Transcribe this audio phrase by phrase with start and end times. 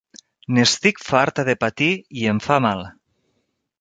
[0.55, 1.91] N'estic farta de patir
[2.23, 2.83] i em fa mal.